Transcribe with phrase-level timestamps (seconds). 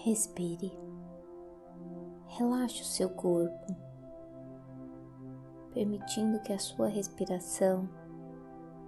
[0.00, 0.72] Respire.
[2.28, 3.74] Relaxe o seu corpo,
[5.74, 7.88] permitindo que a sua respiração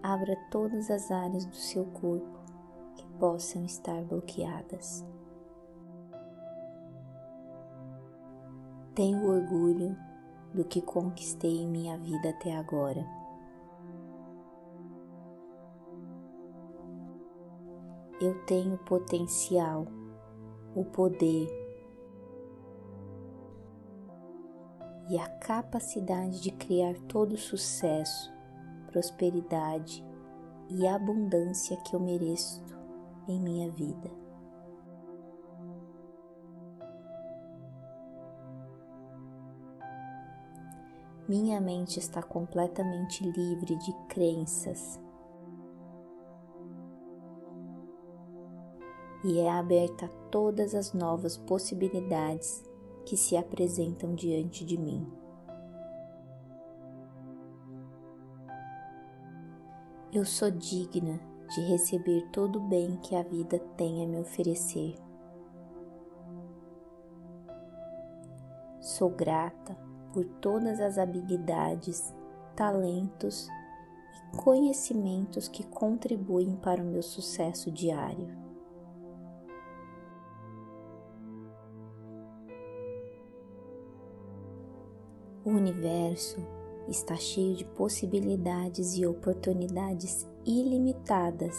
[0.00, 2.38] abra todas as áreas do seu corpo
[2.95, 5.04] que possam estar bloqueadas.
[8.95, 9.96] Tenho orgulho
[10.54, 13.04] do que conquistei em minha vida até agora.
[18.20, 19.86] Eu tenho potencial,
[20.74, 21.48] o poder
[25.09, 28.33] e a capacidade de criar todo o sucesso,
[28.87, 30.05] prosperidade
[30.69, 32.64] e abundância que eu mereço
[33.27, 34.11] em minha vida.
[41.28, 45.00] Minha mente está completamente livre de crenças
[49.24, 52.64] e é aberta a todas as novas possibilidades
[53.04, 55.06] que se apresentam diante de mim.
[60.12, 61.20] Eu sou digna
[61.54, 64.96] de receber todo o bem que a vida tem a me oferecer.
[68.80, 69.76] Sou grata
[70.12, 72.14] por todas as habilidades,
[72.56, 73.48] talentos
[74.16, 78.39] e conhecimentos que contribuem para o meu sucesso diário.
[85.42, 86.36] O universo
[86.86, 91.56] está cheio de possibilidades e oportunidades ilimitadas.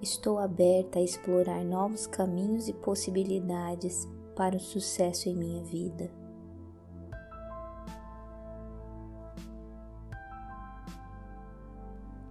[0.00, 6.10] Estou aberta a explorar novos caminhos e possibilidades para o sucesso em minha vida.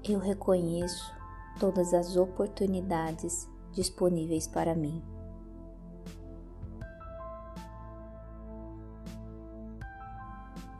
[0.04, 1.14] Eu reconheço
[1.60, 5.13] todas as oportunidades disponíveis para mim.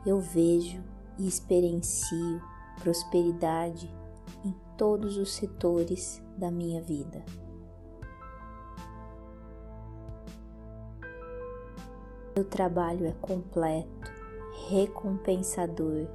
[0.06, 0.84] Eu vejo
[1.18, 2.42] e experiencio
[2.82, 3.90] prosperidade
[4.44, 7.24] em todos os setores da minha vida.
[12.36, 14.12] Meu trabalho é completo,
[14.68, 16.06] recompensador,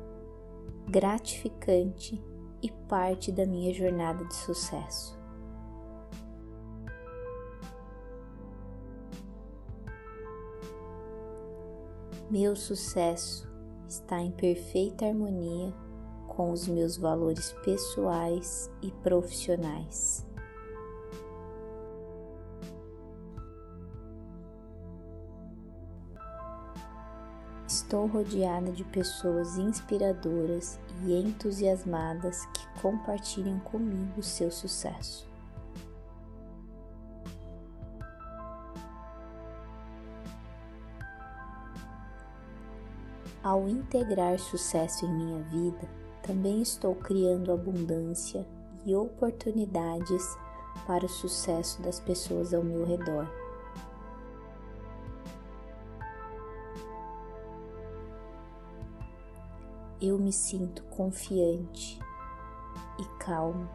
[0.87, 2.21] gratificante
[2.61, 5.17] e parte da minha jornada de sucesso.
[12.29, 13.48] Meu sucesso
[13.89, 15.73] está em perfeita harmonia
[16.27, 20.25] com os meus valores pessoais e profissionais.
[27.67, 35.28] Estou rodeada de pessoas inspiradoras e entusiasmadas que compartilham comigo seu sucesso.
[43.49, 45.89] Ao integrar sucesso em minha vida,
[46.21, 48.45] também estou criando abundância
[48.85, 50.37] e oportunidades
[50.85, 53.27] para o sucesso das pessoas ao meu redor.
[59.99, 61.99] Eu me sinto confiante
[62.99, 63.67] e calmo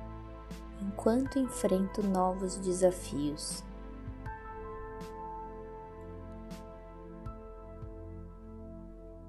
[0.81, 3.65] enquanto enfrento novos desafios.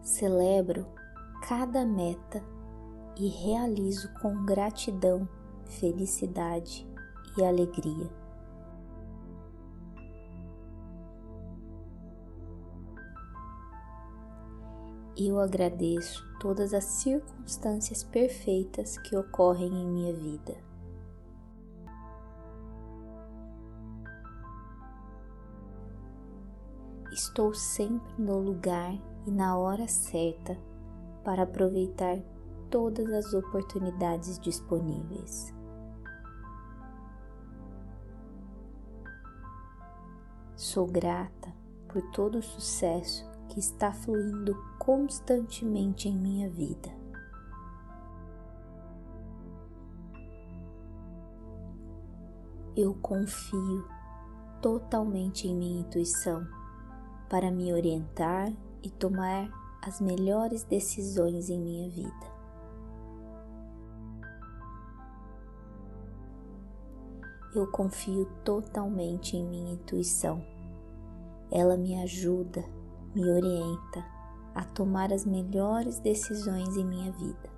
[0.05, 0.85] Celebro
[1.47, 2.43] cada meta
[3.17, 5.27] e realizo com gratidão,
[5.65, 6.87] felicidade
[7.35, 8.07] e alegria.
[15.17, 20.55] Eu agradeço todas as circunstâncias perfeitas que ocorrem em minha vida.
[27.11, 30.57] Estou sempre no lugar e na hora certa
[31.23, 32.19] para aproveitar
[32.69, 35.53] todas as oportunidades disponíveis.
[40.55, 41.53] Sou grata
[41.87, 46.89] por todo o sucesso que está fluindo constantemente em minha vida.
[52.75, 53.87] Eu confio
[54.61, 56.45] totalmente em minha intuição
[57.29, 58.51] para me orientar
[58.85, 59.49] e tomar
[59.81, 62.35] as melhores decisões em minha vida.
[67.53, 70.45] Eu confio totalmente em minha intuição.
[71.51, 72.63] Ela me ajuda,
[73.13, 74.05] me orienta
[74.53, 77.55] a tomar as melhores decisões em minha vida.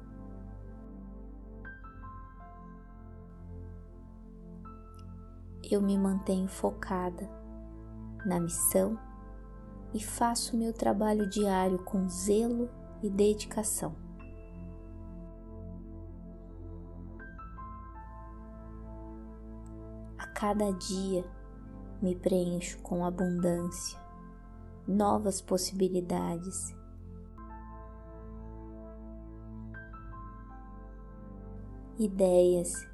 [5.70, 7.30] eu me mantenho focada
[8.26, 8.98] na missão
[9.98, 12.70] e faço meu trabalho diário com zelo
[13.02, 13.96] e dedicação.
[20.20, 21.26] A cada dia
[22.00, 24.00] me preencho com abundância,
[24.88, 26.76] novas possibilidades.
[31.98, 32.88] Ideias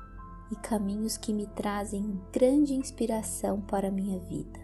[0.50, 4.63] e caminhos que me trazem grande inspiração para a minha vida.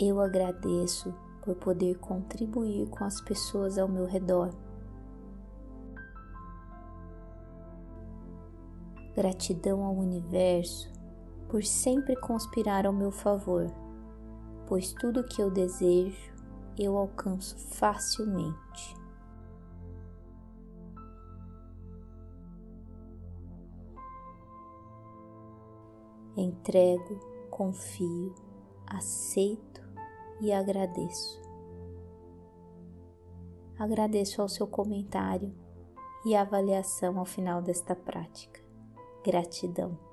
[0.00, 1.12] Eu agradeço
[1.42, 4.54] por poder contribuir com as pessoas ao meu redor.
[9.16, 10.88] Gratidão ao universo
[11.48, 13.66] por sempre conspirar ao meu favor,
[14.68, 16.32] pois tudo que eu desejo
[16.78, 18.96] eu alcanço facilmente.
[26.36, 27.18] Entrego,
[27.50, 28.32] confio,
[28.86, 29.77] aceito
[30.40, 31.40] e agradeço.
[33.78, 35.54] Agradeço ao seu comentário
[36.24, 38.60] e avaliação ao final desta prática.
[39.24, 40.07] Gratidão.